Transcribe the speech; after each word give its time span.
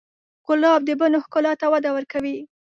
ګلاب 0.47 0.81
د 0.85 0.89
بڼو 0.99 1.19
ښکلا 1.25 1.53
ته 1.61 1.65
وده 1.73 1.89
ورکوي. 1.93 2.37